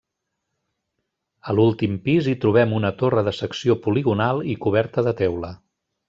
A 1.51 1.55
l'últim 1.57 1.99
pis 2.07 2.29
hi 2.31 2.35
trobem 2.45 2.73
una 2.79 2.91
torre 3.01 3.23
de 3.27 3.33
secció 3.43 3.75
poligonal 3.85 4.41
i 4.55 4.61
coberta 4.67 5.05
de 5.09 5.13
teula. 5.25 5.53